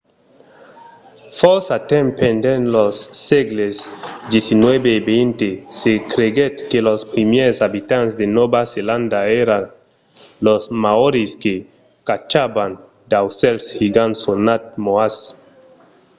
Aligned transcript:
fòrça 1.39 1.75
temps 1.91 2.15
pendent 2.21 2.63
los 2.75 2.95
sègles 3.27 3.77
xix 4.31 4.45
e 4.93 4.95
xx 5.05 5.39
se 5.79 5.91
creguèt 6.11 6.53
que 6.69 6.79
los 6.87 7.01
primièrs 7.13 7.57
abitants 7.67 8.13
de 8.19 8.25
nòva 8.37 8.61
zelanda 8.73 9.19
èran 9.41 9.63
los 10.45 10.63
maòris 10.83 11.31
que 11.43 11.53
caçavan 12.07 12.71
d’aucèls 13.11 13.63
gigants 13.79 14.19
sonats 14.25 14.69
moas 14.85 15.15